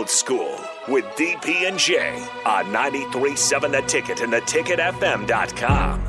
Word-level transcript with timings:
Old 0.00 0.08
School 0.08 0.58
with 0.88 1.04
DP 1.14 1.68
and 1.68 1.78
J 1.78 2.26
on 2.46 2.64
93.7 2.72 3.70
The 3.70 3.82
Ticket 3.82 4.22
and 4.22 4.32
theticketfm.com. 4.32 6.00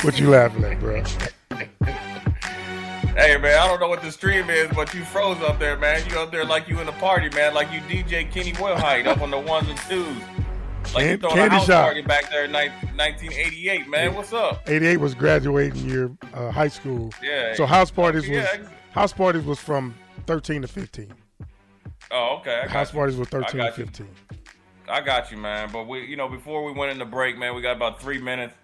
What 0.04 0.18
you 0.20 0.30
laughing 0.30 0.62
at, 0.64 0.78
bro? 0.78 1.02
Hey 3.16 3.36
man, 3.36 3.58
I 3.58 3.66
don't 3.66 3.80
know 3.80 3.88
what 3.88 4.02
the 4.02 4.12
stream 4.12 4.48
is, 4.48 4.70
but 4.74 4.94
you 4.94 5.04
froze 5.04 5.42
up 5.42 5.58
there, 5.58 5.76
man. 5.76 6.08
You 6.08 6.20
up 6.20 6.30
there 6.30 6.44
like 6.44 6.68
you 6.68 6.78
in 6.80 6.86
a 6.86 6.92
party, 6.92 7.28
man, 7.30 7.52
like 7.52 7.72
you 7.72 7.80
DJ 7.80 8.30
Kenny 8.30 8.52
Wilhite 8.52 9.06
up 9.06 9.20
on 9.20 9.32
the 9.32 9.40
ones 9.40 9.68
and 9.68 9.78
twos. 9.80 10.22
Like 10.94 11.04
you 11.06 11.16
throwing 11.18 11.36
candy 11.36 11.54
a 11.56 11.58
house 11.58 11.66
shop. 11.66 11.84
party 11.84 12.02
back 12.02 12.30
there 12.30 12.44
in 12.44 12.52
1988, 12.52 13.88
man. 13.88 14.14
What's 14.14 14.32
up? 14.32 14.68
88 14.68 14.96
was 14.96 15.14
graduating 15.14 15.76
year 15.88 16.10
uh, 16.34 16.50
high 16.50 16.68
school. 16.68 17.12
Yeah. 17.22 17.54
So 17.54 17.64
house 17.66 17.90
parties 17.90 18.22
was 18.22 18.30
Yeah. 18.38 18.56
house 18.92 19.12
parties 19.12 19.44
was 19.44 19.60
from 19.60 19.94
13 20.26 20.62
to 20.62 20.68
15. 20.68 21.12
Oh, 22.10 22.38
okay. 22.40 22.58
I 22.58 22.62
got 22.62 22.70
House 22.70 22.92
you. 22.92 22.98
parties 22.98 23.16
were 23.16 23.24
13 23.24 23.50
to 23.50 23.56
got 23.56 23.78
you. 23.78 23.84
15. 23.86 24.08
I 24.88 25.00
got 25.00 25.30
you, 25.30 25.36
man. 25.36 25.68
But 25.72 25.86
we, 25.86 26.04
you 26.06 26.16
know, 26.16 26.28
before 26.28 26.64
we 26.64 26.72
went 26.72 26.90
into 26.90 27.04
break, 27.04 27.38
man, 27.38 27.54
we 27.54 27.62
got 27.62 27.76
about 27.76 28.00
three 28.02 28.18
minutes. 28.20 28.54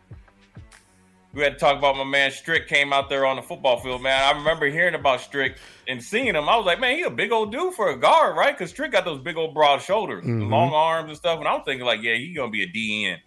We 1.36 1.42
had 1.42 1.52
to 1.52 1.58
talk 1.58 1.76
about 1.76 1.98
my 1.98 2.04
man 2.04 2.30
Strick 2.30 2.66
came 2.66 2.94
out 2.94 3.10
there 3.10 3.26
on 3.26 3.36
the 3.36 3.42
football 3.42 3.78
field, 3.78 4.02
man. 4.02 4.22
I 4.22 4.38
remember 4.38 4.66
hearing 4.70 4.94
about 4.94 5.20
Strick 5.20 5.56
and 5.86 6.02
seeing 6.02 6.34
him. 6.34 6.48
I 6.48 6.56
was 6.56 6.64
like, 6.64 6.80
man, 6.80 6.96
he 6.96 7.02
a 7.02 7.10
big 7.10 7.30
old 7.30 7.52
dude 7.52 7.74
for 7.74 7.90
a 7.90 7.96
guard, 7.96 8.38
right? 8.38 8.56
Because 8.56 8.70
Strick 8.70 8.90
got 8.90 9.04
those 9.04 9.20
big 9.20 9.36
old 9.36 9.52
broad 9.52 9.82
shoulders, 9.82 10.24
Mhm. 10.24 10.48
long 10.48 10.72
arms 10.72 11.08
and 11.10 11.16
stuff. 11.16 11.38
And 11.38 11.46
I'm 11.46 11.60
thinking 11.62 11.84
like, 11.84 12.00
yeah, 12.02 12.14
he 12.14 12.32
gonna 12.32 12.50
be 12.50 12.62
a 12.62 12.66
DN. 12.66 13.18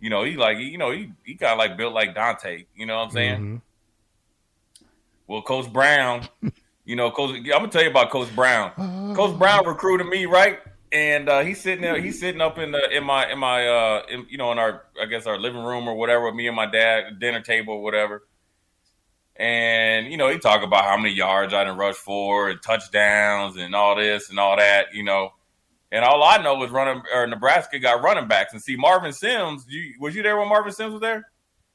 You 0.00 0.10
know, 0.10 0.22
he 0.22 0.36
like, 0.36 0.58
you 0.58 0.78
know, 0.78 0.92
he 0.92 1.10
he 1.24 1.34
kind 1.34 1.50
of 1.50 1.58
like 1.58 1.76
built 1.76 1.92
like 1.92 2.14
Dante. 2.14 2.66
You 2.76 2.86
know 2.86 2.98
what 2.98 3.06
I'm 3.06 3.10
saying? 3.10 3.40
Mhm. 3.40 3.60
Well, 5.26 5.42
Coach 5.42 5.72
Brown, 5.72 6.28
you 6.84 6.94
know, 6.94 7.10
Coach, 7.10 7.34
I'm 7.36 7.44
gonna 7.44 7.66
tell 7.66 7.82
you 7.82 7.90
about 7.90 8.10
Coach 8.10 8.32
Brown. 8.36 9.14
Coach 9.16 9.36
Brown 9.36 9.66
recruited 9.66 10.06
me, 10.06 10.24
right? 10.26 10.60
And 10.92 11.28
uh, 11.28 11.40
he's 11.40 11.60
sitting 11.60 11.82
there, 11.82 12.00
he's 12.00 12.18
sitting 12.18 12.40
up 12.40 12.58
in 12.58 12.72
the 12.72 12.90
in 12.90 13.04
my 13.04 13.30
in 13.30 13.38
my 13.38 13.66
uh 13.68 14.02
in, 14.08 14.26
you 14.28 14.38
know 14.38 14.50
in 14.50 14.58
our 14.58 14.84
I 15.00 15.06
guess 15.06 15.26
our 15.26 15.38
living 15.38 15.62
room 15.62 15.88
or 15.88 15.94
whatever 15.94 16.26
with 16.26 16.34
me 16.34 16.48
and 16.48 16.56
my 16.56 16.66
dad, 16.66 17.20
dinner 17.20 17.40
table 17.40 17.74
or 17.74 17.82
whatever. 17.82 18.24
And 19.36 20.10
you 20.10 20.16
know, 20.16 20.28
he 20.28 20.38
talk 20.38 20.64
about 20.64 20.84
how 20.84 20.96
many 20.96 21.14
yards 21.14 21.54
I 21.54 21.64
done 21.64 21.78
rush 21.78 21.94
for 21.94 22.50
and 22.50 22.60
touchdowns 22.60 23.56
and 23.56 23.74
all 23.74 23.96
this 23.96 24.30
and 24.30 24.38
all 24.38 24.56
that, 24.56 24.92
you 24.92 25.04
know. 25.04 25.30
And 25.92 26.04
all 26.04 26.22
I 26.22 26.36
know 26.42 26.62
is 26.62 26.70
running 26.70 27.02
or 27.14 27.26
Nebraska 27.26 27.78
got 27.78 28.02
running 28.02 28.28
backs. 28.28 28.52
And 28.52 28.62
see 28.62 28.76
Marvin 28.76 29.12
Sims, 29.12 29.66
you, 29.68 29.94
was 29.98 30.14
you 30.14 30.22
there 30.22 30.36
when 30.36 30.48
Marvin 30.48 30.72
Sims 30.72 30.92
was 30.92 31.00
there? 31.00 31.30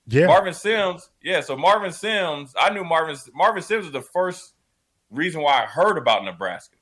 Yeah. 0.07 0.27
Marvin 0.27 0.53
Sims, 0.53 1.09
yeah. 1.23 1.41
So 1.41 1.57
Marvin 1.57 1.91
Sims, 1.91 2.53
I 2.59 2.69
knew 2.73 2.83
Marvin. 2.83 3.17
Marvin 3.33 3.63
Sims 3.63 3.85
was 3.85 3.93
the 3.93 4.01
first 4.01 4.53
reason 5.09 5.41
why 5.41 5.63
I 5.63 5.65
heard 5.65 5.97
about 5.97 6.23
Nebraska 6.23 6.77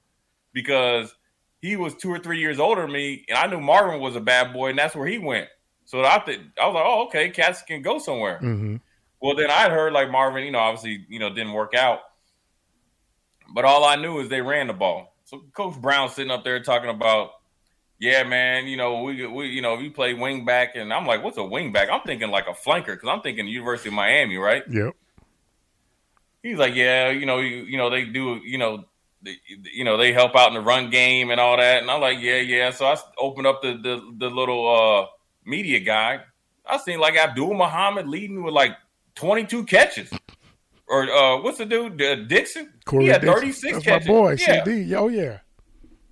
because 0.52 1.16
he 1.64 1.78
was 1.78 1.96
two 1.96 2.10
or 2.12 2.20
three 2.20 2.40
years 2.40 2.60
older 2.60 2.82
than 2.82 2.92
me, 2.92 3.24
and 3.30 3.38
I 3.38 3.48
knew 3.48 3.62
Marvin 3.62 4.02
was 4.02 4.18
a 4.18 4.20
bad 4.20 4.52
boy, 4.52 4.72
and 4.72 4.78
that's 4.78 4.98
where 4.98 5.08
he 5.08 5.18
went. 5.18 5.48
So 5.86 6.04
I 6.04 6.22
th- 6.26 6.42
I 6.62 6.66
was 6.68 6.76
like, 6.76 6.84
oh, 6.86 7.06
okay, 7.06 7.30
cats 7.30 7.62
can 7.62 7.82
go 7.82 8.00
somewhere. 8.00 8.38
hmm 8.40 8.76
Well, 9.22 9.38
then 9.38 9.50
I 9.50 9.70
heard 9.70 9.94
like 9.94 10.12
Marvin, 10.12 10.44
you 10.44 10.52
know, 10.52 10.60
obviously, 10.60 11.06
you 11.08 11.20
know, 11.20 11.30
didn't 11.30 11.54
work 11.54 11.74
out. 11.74 12.00
But 13.54 13.64
all 13.64 13.86
I 13.86 13.96
knew 13.96 14.20
is 14.20 14.28
they 14.28 14.42
ran 14.42 14.68
the 14.68 14.74
ball. 14.74 15.16
So 15.24 15.42
Coach 15.54 15.80
Brown 15.80 16.10
sitting 16.10 16.32
up 16.32 16.44
there 16.44 16.62
talking 16.62 16.90
about, 16.90 17.32
yeah, 17.98 18.24
man, 18.24 18.68
you 18.68 18.76
know, 18.76 19.02
we 19.02 19.26
we 19.26 19.48
you 19.48 19.62
know, 19.62 19.76
we 19.76 19.90
play 19.90 20.14
wing 20.14 20.44
back, 20.44 20.76
and 20.76 20.92
I'm 20.94 21.08
like, 21.08 21.24
what's 21.24 21.38
a 21.38 21.46
wing 21.46 21.72
back? 21.72 21.88
I'm 21.90 22.02
thinking 22.02 22.30
like 22.30 22.48
a 22.48 22.54
flanker 22.54 22.88
because 22.88 23.08
I'm 23.08 23.22
thinking 23.22 23.48
University 23.48 23.88
of 23.88 23.96
Miami, 23.96 24.36
right? 24.36 24.64
Yep. 24.70 24.96
He's 26.42 26.58
like, 26.58 26.76
yeah, 26.76 27.10
you 27.10 27.26
know, 27.26 27.40
you, 27.40 27.64
you 27.64 27.78
know, 27.78 27.90
they 27.90 28.04
do, 28.04 28.42
you 28.44 28.58
know, 28.58 28.84
you 29.74 29.84
know, 29.84 29.98
they 29.98 30.14
help 30.14 30.36
out 30.36 30.50
in 30.50 30.54
the 30.54 30.62
run 30.62 30.90
game 30.90 31.32
and 31.32 31.40
all 31.40 31.58
that. 31.58 31.82
And 31.82 31.90
I'm 31.92 32.02
like, 32.02 32.20
yeah, 32.20 32.38
yeah. 32.38 32.72
So 32.72 32.86
I 32.86 32.98
opened 33.18 33.48
up 33.48 33.62
the 33.62 33.74
the, 33.74 34.16
the 34.18 34.30
little 34.30 34.68
uh, 34.70 35.08
media 35.46 35.80
guide. 35.80 36.22
I 36.66 36.78
seen 36.78 37.00
like 37.00 37.16
Abdul 37.16 37.54
Muhammad 37.54 38.08
leading 38.08 38.44
with 38.44 38.54
like 38.54 38.78
22 39.16 39.66
catches. 39.66 40.10
Or 40.88 41.10
uh, 41.10 41.42
what's 41.42 41.58
the 41.58 41.66
dude? 41.66 42.02
Uh, 42.02 42.16
Dixon? 42.16 42.72
Corey 42.86 43.06
he 43.06 43.10
had 43.10 43.22
Dixon. 43.22 43.42
36 43.42 43.74
That's 43.74 43.86
catches. 43.86 44.08
my 44.08 44.14
boy, 44.14 44.36
yeah. 44.40 44.64
CD. 44.64 44.96
Oh 44.96 45.08
yeah. 45.08 45.40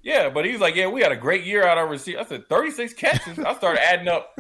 Yeah, 0.04 0.30
but 0.30 0.46
he's 0.46 0.60
like, 0.60 0.76
yeah, 0.76 0.88
we 0.88 1.02
had 1.02 1.12
a 1.12 1.18
great 1.18 1.44
year 1.44 1.64
out 1.64 1.78
of 1.78 1.90
receiver. 1.90 2.20
I 2.20 2.26
said, 2.26 2.50
36 2.50 2.94
catches. 2.94 3.38
I 3.38 3.54
started 3.56 3.82
adding 3.88 4.08
up. 4.08 4.40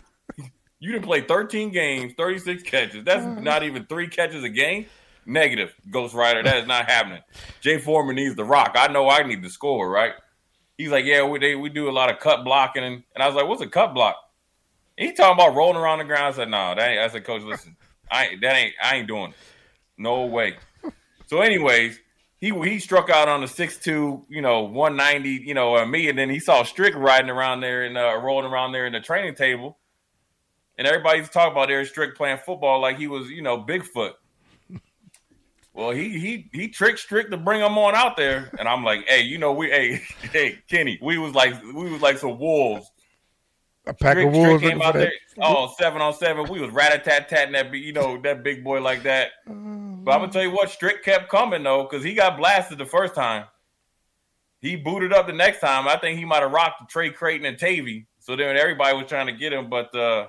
You 0.79 0.91
didn't 0.91 1.05
play 1.05 1.21
13 1.21 1.71
games, 1.71 2.13
36 2.17 2.63
catches. 2.63 3.05
That's 3.05 3.23
not 3.39 3.61
even 3.61 3.85
three 3.85 4.07
catches 4.07 4.43
a 4.43 4.49
game. 4.49 4.87
Negative, 5.25 5.73
Ghost 5.89 6.13
Rider. 6.13 6.41
That 6.43 6.57
is 6.57 6.67
not 6.67 6.89
happening. 6.89 7.21
Jay 7.61 7.77
Foreman 7.77 8.15
needs 8.15 8.35
the 8.35 8.43
rock. 8.43 8.75
I 8.75 8.87
know 8.87 9.09
I 9.09 9.23
need 9.23 9.43
to 9.43 9.49
score, 9.49 9.89
right? 9.89 10.13
He's 10.77 10.89
like, 10.89 11.05
yeah, 11.05 11.23
we 11.23 11.37
they, 11.37 11.55
we 11.55 11.69
do 11.69 11.89
a 11.89 11.91
lot 11.91 12.09
of 12.09 12.19
cut 12.19 12.43
blocking, 12.43 12.83
and, 12.83 13.03
and 13.13 13.23
I 13.23 13.27
was 13.27 13.35
like, 13.35 13.47
what's 13.47 13.61
a 13.61 13.67
cut 13.67 13.93
block? 13.93 14.15
And 14.97 15.07
he 15.07 15.13
talking 15.13 15.33
about 15.33 15.55
rolling 15.55 15.77
around 15.77 15.99
the 15.99 16.05
ground. 16.05 16.25
I 16.25 16.31
said, 16.31 16.49
no, 16.49 16.73
that 16.75 16.89
ain't. 16.89 16.99
I 16.99 17.07
said, 17.07 17.23
coach, 17.23 17.43
listen, 17.43 17.75
I 18.09 18.35
that 18.41 18.55
ain't 18.55 18.73
I 18.83 18.95
ain't 18.95 19.07
doing 19.07 19.31
it. 19.31 19.37
No 19.97 20.25
way. 20.25 20.55
So, 21.27 21.41
anyways, 21.41 21.99
he 22.39 22.49
he 22.49 22.79
struck 22.79 23.09
out 23.11 23.29
on 23.29 23.41
the 23.41 23.47
six 23.47 23.77
two, 23.77 24.25
you 24.27 24.41
know, 24.41 24.63
one 24.63 24.95
ninety, 24.95 25.41
you 25.45 25.53
know, 25.53 25.77
uh, 25.77 25.85
me, 25.85 26.09
and 26.09 26.17
then 26.17 26.29
he 26.29 26.39
saw 26.39 26.63
Strick 26.63 26.95
riding 26.95 27.29
around 27.29 27.61
there 27.61 27.83
and 27.83 27.97
uh, 27.97 28.19
rolling 28.21 28.51
around 28.51 28.71
there 28.71 28.87
in 28.87 28.93
the 28.93 28.99
training 28.99 29.35
table, 29.35 29.77
and 30.77 30.87
everybody's 30.87 31.29
talking 31.29 31.51
about 31.51 31.69
Erick 31.69 31.87
Strick 31.89 32.15
playing 32.15 32.39
football 32.39 32.81
like 32.81 32.97
he 32.97 33.07
was, 33.07 33.29
you 33.29 33.43
know, 33.43 33.59
Bigfoot. 33.59 34.13
Well, 35.73 35.91
he 35.91 36.19
he 36.19 36.49
he 36.51 36.67
tricked 36.67 36.99
Strick 36.99 37.29
to 37.31 37.37
bring 37.37 37.61
him 37.61 37.77
on 37.77 37.95
out 37.95 38.17
there, 38.17 38.51
and 38.59 38.67
I'm 38.67 38.83
like, 38.83 39.07
hey, 39.07 39.21
you 39.21 39.37
know, 39.37 39.53
we, 39.53 39.69
hey, 39.69 40.01
hey, 40.31 40.59
Kenny, 40.67 40.99
we 41.01 41.17
was 41.17 41.33
like, 41.33 41.61
we 41.63 41.89
was 41.89 42.01
like 42.01 42.17
some 42.17 42.37
wolves. 42.37 42.91
A 43.87 43.93
pack 43.93 44.13
Strick, 44.13 44.27
of 44.27 44.33
wolves 44.33 44.59
Strick 44.59 44.73
came 44.73 44.81
out 44.81 44.93
there, 44.93 45.11
oh, 45.41 45.73
seven 45.77 46.01
on 46.01 46.13
seven. 46.13 46.45
We 46.49 46.59
was 46.59 46.71
rat 46.71 46.93
a 46.93 46.99
tat 46.99 47.29
tatting 47.29 47.53
that, 47.53 47.71
big, 47.71 47.83
you 47.83 47.93
know, 47.93 48.21
that 48.21 48.43
big 48.43 48.63
boy 48.63 48.81
like 48.81 49.03
that. 49.03 49.29
But 49.47 49.53
I'm 49.53 50.03
gonna 50.19 50.31
tell 50.31 50.43
you 50.43 50.51
what, 50.51 50.69
Strick 50.69 51.03
kept 51.03 51.29
coming 51.29 51.63
though, 51.63 51.83
because 51.83 52.03
he 52.03 52.13
got 52.13 52.37
blasted 52.37 52.77
the 52.77 52.85
first 52.85 53.15
time. 53.15 53.45
He 54.59 54.75
booted 54.75 55.13
up 55.13 55.25
the 55.25 55.33
next 55.33 55.59
time. 55.59 55.87
I 55.87 55.97
think 55.97 56.19
he 56.19 56.25
might 56.25 56.43
have 56.43 56.51
rocked 56.51 56.91
Trey 56.91 57.09
Creighton 57.09 57.45
and 57.45 57.57
Tavy. 57.57 58.07
So 58.19 58.35
then 58.35 58.55
everybody 58.55 58.95
was 58.95 59.07
trying 59.07 59.25
to 59.25 59.33
get 59.33 59.51
him, 59.51 59.69
but 59.69 59.93
uh, 59.95 60.27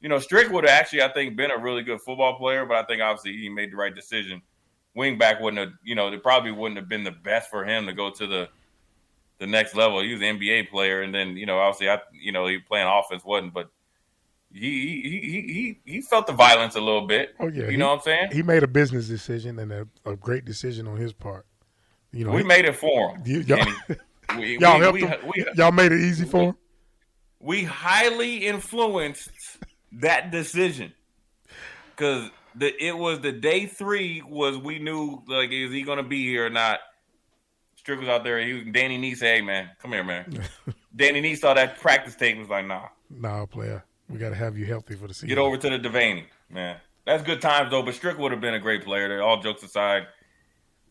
you 0.00 0.08
know, 0.08 0.18
Strick 0.18 0.50
would 0.50 0.64
have 0.64 0.78
actually, 0.78 1.02
I 1.02 1.12
think, 1.12 1.36
been 1.36 1.50
a 1.50 1.58
really 1.58 1.82
good 1.82 2.00
football 2.02 2.36
player. 2.38 2.66
But 2.66 2.76
I 2.76 2.82
think 2.84 3.00
obviously 3.00 3.32
he 3.32 3.48
made 3.48 3.72
the 3.72 3.76
right 3.76 3.94
decision. 3.94 4.42
Wingback 4.98 5.40
wouldn't 5.40 5.58
have, 5.60 5.78
you 5.84 5.94
know, 5.94 6.08
it 6.12 6.22
probably 6.22 6.50
wouldn't 6.50 6.78
have 6.78 6.88
been 6.88 7.04
the 7.04 7.10
best 7.12 7.48
for 7.50 7.64
him 7.64 7.86
to 7.86 7.92
go 7.92 8.10
to 8.10 8.26
the 8.26 8.48
the 9.38 9.46
next 9.46 9.74
level. 9.76 10.02
He 10.02 10.12
was 10.12 10.20
an 10.20 10.38
NBA 10.38 10.68
player, 10.70 11.02
and 11.02 11.14
then 11.14 11.36
you 11.36 11.46
know, 11.46 11.58
obviously, 11.58 11.88
I, 11.88 12.00
you 12.12 12.32
know, 12.32 12.46
he 12.48 12.58
playing 12.58 12.88
offense 12.88 13.24
wasn't, 13.24 13.54
but 13.54 13.70
he 14.52 14.60
he 15.02 15.20
he 15.20 15.52
he 15.86 15.92
he 15.92 16.00
felt 16.00 16.26
the 16.26 16.32
violence 16.32 16.74
a 16.74 16.80
little 16.80 17.06
bit. 17.06 17.34
Oh 17.38 17.46
yeah. 17.46 17.64
you 17.64 17.70
he, 17.70 17.76
know 17.76 17.88
what 17.88 17.94
I'm 17.98 18.00
saying? 18.00 18.28
he 18.32 18.42
made 18.42 18.62
a 18.62 18.68
business 18.68 19.06
decision 19.06 19.58
and 19.58 19.70
a, 19.72 19.86
a 20.04 20.16
great 20.16 20.44
decision 20.44 20.88
on 20.88 20.96
his 20.96 21.12
part. 21.12 21.46
You 22.12 22.24
know, 22.24 22.32
we 22.32 22.42
he- 22.42 22.46
made 22.48 22.64
it 22.64 22.74
for 22.76 23.10
him. 23.14 23.22
you, 23.24 23.40
y'all, 23.40 23.64
We, 24.36 24.58
y'all 24.58 24.78
we, 24.92 25.02
helped 25.02 25.36
him. 25.36 25.46
y'all 25.54 25.72
made 25.72 25.92
it 25.92 26.00
easy 26.00 26.24
for 26.26 26.42
him. 26.50 26.56
we 27.40 27.64
highly 27.64 28.46
influenced 28.46 29.30
that 29.92 30.30
decision 30.30 30.92
because 31.96 32.30
the 32.54 32.74
it 32.84 32.96
was 32.96 33.20
the 33.20 33.32
day 33.32 33.66
three 33.66 34.22
was 34.26 34.56
we 34.58 34.78
knew 34.78 35.22
like 35.26 35.50
is 35.52 35.72
he 35.72 35.82
gonna 35.82 36.02
be 36.02 36.24
here 36.24 36.46
or 36.46 36.50
not. 36.50 36.80
Strick 37.76 38.00
was 38.00 38.08
out 38.08 38.24
there. 38.24 38.38
He 38.40 38.52
was 38.54 38.64
Danny 38.72 38.98
Nee 38.98 39.14
said, 39.14 39.36
"Hey 39.36 39.40
man, 39.42 39.70
come 39.80 39.92
here, 39.92 40.04
man." 40.04 40.42
Danny 40.96 41.20
Nee 41.20 41.34
saw 41.36 41.54
that 41.54 41.78
practice 41.80 42.14
tape 42.16 42.32
and 42.32 42.40
was 42.40 42.50
like, 42.50 42.66
"Nah, 42.66 42.88
Nah, 43.10 43.46
player, 43.46 43.84
we 44.08 44.18
got 44.18 44.30
to 44.30 44.34
have 44.34 44.58
you 44.58 44.66
healthy 44.66 44.94
for 44.96 45.06
the 45.08 45.14
season. 45.14 45.28
get 45.28 45.38
over 45.38 45.56
to 45.56 45.70
the 45.70 45.78
Devaney, 45.78 46.24
man." 46.50 46.76
That's 47.06 47.22
good 47.22 47.40
times 47.40 47.70
though. 47.70 47.82
But 47.82 47.94
Strick 47.94 48.18
would 48.18 48.32
have 48.32 48.40
been 48.40 48.54
a 48.54 48.58
great 48.60 48.84
player. 48.84 49.08
There, 49.08 49.22
all 49.22 49.40
jokes 49.40 49.62
aside, 49.62 50.06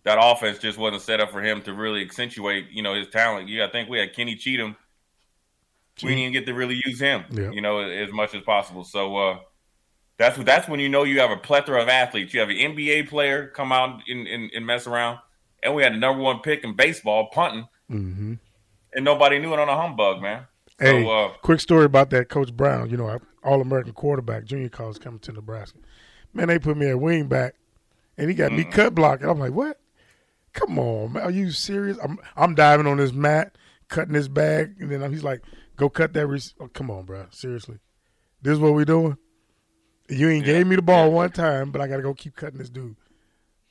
that 0.03 0.17
offense 0.19 0.57
just 0.57 0.77
wasn't 0.79 1.03
set 1.03 1.19
up 1.19 1.29
for 1.31 1.41
him 1.41 1.61
to 1.63 1.73
really 1.73 2.01
accentuate, 2.01 2.71
you 2.71 2.81
know, 2.81 2.95
his 2.95 3.07
talent. 3.09 3.49
Yeah, 3.49 3.65
I 3.65 3.69
think 3.69 3.89
we 3.89 3.99
had 3.99 4.13
Kenny 4.15 4.35
Cheatham. 4.35 4.75
We 6.03 6.15
didn't 6.15 6.33
get 6.33 6.45
to 6.45 6.53
really 6.53 6.79
use 6.85 6.99
him, 6.99 7.25
Yeah. 7.31 7.49
you 7.51 7.59
know, 7.61 7.79
as 7.79 8.11
much 8.11 8.33
as 8.35 8.41
possible. 8.43 8.83
So 8.83 9.17
uh, 9.17 9.39
that's 10.17 10.37
what 10.37 10.45
that's 10.45 10.67
when 10.67 10.79
you 10.79 10.89
know 10.89 11.03
you 11.03 11.19
have 11.19 11.31
a 11.31 11.37
plethora 11.37 11.81
of 11.81 11.89
athletes. 11.89 12.33
You 12.33 12.39
have 12.39 12.49
an 12.49 12.57
NBA 12.57 13.09
player 13.09 13.47
come 13.47 13.71
out 13.71 14.01
and, 14.07 14.27
and, 14.27 14.51
and 14.53 14.65
mess 14.65 14.87
around, 14.87 15.19
and 15.61 15.75
we 15.75 15.83
had 15.83 15.93
the 15.93 15.97
number 15.97 16.21
one 16.21 16.39
pick 16.39 16.63
in 16.63 16.75
baseball 16.75 17.29
punting, 17.31 17.67
hmm 17.89 18.33
and 18.93 19.05
nobody 19.05 19.37
knew 19.37 19.53
it 19.53 19.59
on 19.59 19.69
a 19.69 19.75
humbug, 19.75 20.21
man. 20.21 20.47
Hey, 20.79 21.05
uh, 21.07 21.29
quick 21.41 21.59
story 21.59 21.85
about 21.85 22.09
that 22.11 22.29
Coach 22.29 22.51
Brown. 22.55 22.89
You 22.89 22.97
know, 22.97 23.19
All 23.43 23.61
American 23.61 23.93
quarterback, 23.93 24.45
junior 24.45 24.69
college 24.69 24.99
coming 24.99 25.19
to 25.19 25.31
Nebraska. 25.31 25.77
Man, 26.33 26.47
they 26.47 26.57
put 26.57 26.77
me 26.77 26.87
at 26.87 26.99
wing 26.99 27.27
back, 27.27 27.55
and 28.17 28.29
he 28.29 28.35
got 28.35 28.51
me 28.51 28.63
cut 28.63 28.95
blocking. 28.95 29.27
I'm 29.27 29.39
like, 29.39 29.53
what? 29.53 29.79
Come 30.53 30.79
on, 30.79 31.13
man. 31.13 31.23
Are 31.23 31.31
you 31.31 31.51
serious? 31.51 31.97
I'm 32.03 32.17
I'm 32.35 32.55
diving 32.55 32.87
on 32.87 32.97
this 32.97 33.13
mat, 33.13 33.55
cutting 33.89 34.13
this 34.13 34.27
bag, 34.27 34.75
and 34.79 34.91
then 34.91 35.11
he's 35.11 35.23
like, 35.23 35.41
go 35.75 35.89
cut 35.89 36.13
that. 36.13 36.25
Re- 36.25 36.39
oh, 36.59 36.67
come 36.67 36.89
on, 36.89 37.05
bro. 37.05 37.27
Seriously, 37.29 37.79
this 38.41 38.53
is 38.53 38.59
what 38.59 38.73
we 38.73 38.85
doing. 38.85 39.17
You 40.09 40.29
ain't 40.29 40.45
Yeah. 40.45 40.53
gave 40.53 40.67
me 40.67 40.75
the 40.75 40.81
ball 40.81 41.11
one 41.11 41.31
time, 41.31 41.71
but 41.71 41.81
I 41.81 41.87
got 41.87 41.97
to 41.97 42.01
go 42.03 42.13
keep 42.13 42.35
cutting 42.35 42.59
this 42.59 42.69
dude. 42.69 42.95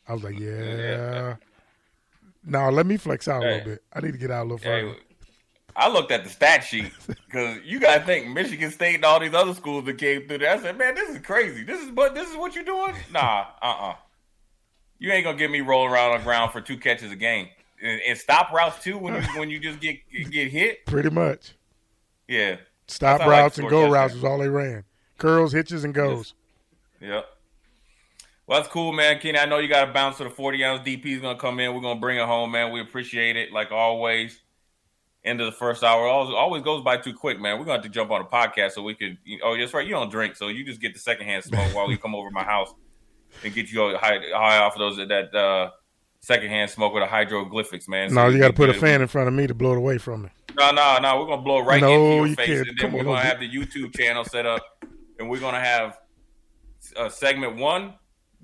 I 0.06 0.12
was 0.12 0.22
like, 0.22 0.38
yeah. 0.38 1.36
Now 2.44 2.70
let 2.70 2.86
me 2.86 2.96
flex 2.96 3.26
out 3.26 3.42
a 3.42 3.46
little 3.46 3.64
bit. 3.64 3.82
I 3.92 4.00
need 4.00 4.12
to 4.12 4.18
get 4.18 4.30
out 4.30 4.42
a 4.42 4.44
little 4.44 4.58
further. 4.58 4.92
Hey, 4.92 4.98
I 5.74 5.88
looked 5.88 6.12
at 6.12 6.22
the 6.24 6.30
stat 6.30 6.62
sheet 6.62 6.92
because 7.06 7.58
you 7.64 7.80
got 7.80 7.98
to 7.98 8.04
think 8.06 8.28
Michigan 8.28 8.70
State 8.70 8.94
and 8.96 9.04
all 9.04 9.18
these 9.18 9.34
other 9.34 9.52
schools 9.54 9.84
that 9.86 9.98
came 9.98 10.26
through 10.28 10.38
there. 10.38 10.52
I 10.52 10.58
said, 10.58 10.78
man, 10.78 10.94
this 10.94 11.10
is 11.10 11.18
crazy. 11.18 11.64
This 11.64 11.82
is 11.82 11.90
what 11.90 12.14
this 12.14 12.30
is 12.30 12.36
what 12.36 12.54
you're 12.54 12.64
doing. 12.64 12.94
Nah, 13.12 13.46
uh, 13.60 13.66
uh 13.66 13.94
You 14.98 15.10
ain't 15.12 15.24
gonna 15.24 15.36
get 15.36 15.50
me 15.50 15.60
rolling 15.60 15.92
around 15.92 16.12
on 16.12 16.18
the 16.18 16.24
ground 16.24 16.52
for 16.52 16.60
two 16.60 16.78
catches 16.78 17.10
a 17.10 17.16
game 17.16 17.48
and, 17.82 18.00
and 18.06 18.16
stop 18.16 18.52
routes 18.52 18.82
too 18.82 18.96
when 18.96 19.14
you 19.14 19.28
when 19.38 19.50
you 19.50 19.58
just 19.58 19.80
get 19.80 19.96
get 20.30 20.50
hit. 20.50 20.86
Pretty 20.86 21.10
much. 21.10 21.54
Yeah, 22.28 22.56
Stop 22.88 23.20
I 23.22 23.26
like 23.26 23.30
routes 23.30 23.58
and 23.58 23.68
go 23.68 23.80
yesterday. 23.80 23.92
routes 24.00 24.14
was 24.14 24.24
all 24.24 24.38
they 24.38 24.48
ran. 24.48 24.84
Curls, 25.18 25.52
hitches, 25.52 25.84
and 25.84 25.94
goes. 25.94 26.34
Yep. 27.00 27.26
Well, 28.46 28.60
that's 28.60 28.72
cool, 28.72 28.92
man. 28.92 29.18
Kenny, 29.18 29.38
I 29.38 29.46
know 29.46 29.58
you 29.58 29.68
got 29.68 29.86
to 29.86 29.92
bounce 29.92 30.18
to 30.18 30.24
the 30.24 30.30
40 30.30 30.64
ounce. 30.64 30.80
DP 30.86 31.06
is 31.06 31.20
going 31.20 31.36
to 31.36 31.40
come 31.40 31.58
in. 31.58 31.74
We're 31.74 31.80
going 31.80 31.96
to 31.96 32.00
bring 32.00 32.18
it 32.18 32.26
home, 32.26 32.52
man. 32.52 32.70
We 32.72 32.80
appreciate 32.80 33.36
it, 33.36 33.52
like 33.52 33.72
always. 33.72 34.40
End 35.24 35.40
of 35.40 35.46
the 35.46 35.52
first 35.52 35.82
hour 35.82 36.06
always, 36.06 36.32
always 36.32 36.62
goes 36.62 36.84
by 36.84 36.96
too 36.98 37.12
quick, 37.12 37.40
man. 37.40 37.58
We're 37.58 37.64
going 37.64 37.78
to 37.80 37.82
have 37.82 37.82
to 37.82 37.88
jump 37.88 38.12
on 38.12 38.20
a 38.20 38.24
podcast 38.24 38.72
so 38.72 38.82
we 38.82 38.94
could. 38.94 39.18
you- 39.24 39.40
Oh, 39.42 39.56
that's 39.58 39.74
right. 39.74 39.84
You 39.84 39.92
don't 39.94 40.08
drink, 40.10 40.36
so 40.36 40.46
you 40.48 40.64
just 40.64 40.80
get 40.80 40.94
the 40.94 41.00
secondhand 41.00 41.42
smoke 41.42 41.74
while 41.74 41.88
we 41.88 41.96
come 41.96 42.14
over 42.14 42.28
to 42.28 42.32
my 42.34 42.44
house 42.44 42.72
and 43.42 43.52
get 43.52 43.72
you 43.72 43.82
all 43.82 43.98
high, 43.98 44.20
high 44.32 44.58
off 44.58 44.74
of 44.74 44.78
those 44.78 44.96
that 44.98 45.34
uh, 45.34 45.70
secondhand 46.20 46.70
smoke 46.70 46.94
with 46.94 47.02
the 47.02 47.08
hydroglyphics, 47.08 47.88
man. 47.88 48.10
So 48.10 48.14
No, 48.14 48.28
you 48.28 48.38
got 48.38 48.48
to 48.48 48.52
put 48.54 48.68
a 48.70 48.74
fan 48.74 49.02
in 49.02 49.08
front 49.08 49.26
of 49.26 49.34
me 49.34 49.48
to 49.48 49.54
blow 49.54 49.72
it 49.72 49.78
away 49.78 49.98
from 49.98 50.22
me. 50.22 50.28
No, 50.56 50.70
no, 50.70 50.98
no. 51.02 51.18
We're 51.20 51.26
gonna 51.26 51.42
blow 51.42 51.58
it 51.58 51.64
right 51.64 51.80
No, 51.82 51.92
into 51.92 52.14
your 52.14 52.26
you 52.28 52.34
face, 52.36 52.46
can't. 52.46 52.68
and 52.68 52.78
Come 52.78 52.92
then 52.92 53.04
we're 53.04 53.10
on, 53.10 53.16
gonna 53.16 53.28
have 53.28 53.40
the 53.40 53.50
YouTube 53.50 53.94
channel 53.94 54.24
set 54.24 54.46
up, 54.46 54.62
and 55.18 55.28
we're 55.30 55.40
gonna 55.40 55.60
have 55.60 55.98
uh, 56.96 57.08
segment 57.08 57.56
one, 57.56 57.94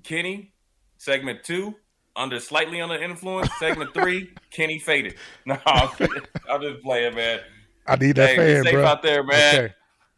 Kenny. 0.02 0.52
Segment 0.98 1.42
two, 1.42 1.74
under 2.14 2.38
slightly 2.38 2.80
under 2.80 2.94
influence. 2.94 3.48
Segment 3.58 3.92
three, 3.92 4.32
Kenny 4.50 4.78
faded. 4.78 5.16
No, 5.44 5.58
I'm, 5.66 5.88
I'm 6.48 6.62
just 6.62 6.80
playing, 6.82 7.16
man. 7.16 7.40
I 7.88 7.96
need 7.96 8.14
that 8.16 8.28
Hey, 8.30 8.36
fan, 8.36 8.62
be 8.62 8.66
safe 8.68 8.74
bro. 8.74 8.84
out 8.86 9.02
there, 9.02 9.24
man. 9.24 9.54
Okay. 9.64 9.74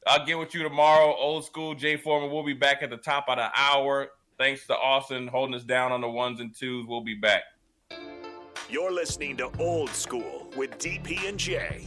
I'll 0.07 0.27
get 0.27 0.39
with 0.39 0.53
you 0.55 0.63
tomorrow. 0.63 1.15
Old 1.17 1.47
school 1.47 1.75
Jay 1.75 1.97
Foreman. 1.97 2.31
We'll 2.31 2.45
be 2.45 2.53
back 2.53 2.83
at 2.83 2.91
the 2.91 2.99
top 2.99 3.25
of 3.29 3.39
the 3.39 3.49
hour. 3.57 4.09
Thanks 4.37 4.67
to 4.67 4.77
Austin 4.77 5.27
holding 5.27 5.55
us 5.55 5.65
down 5.65 5.91
on 5.93 6.03
the 6.03 6.09
ones 6.11 6.41
and 6.41 6.55
twos. 6.55 6.87
We'll 6.87 7.01
be 7.01 7.15
back. 7.15 7.45
You're 8.69 8.93
listening 8.93 9.39
to 9.39 9.51
Old 9.59 9.89
School 9.91 10.51
with 10.57 10.77
DP 10.79 11.27
and 11.27 11.39
J. 11.39 11.87